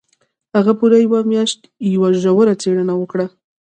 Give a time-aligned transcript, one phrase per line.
[0.55, 1.59] هغه پوره يوه مياشت
[1.93, 3.25] يوه ژوره څېړنه وکړه.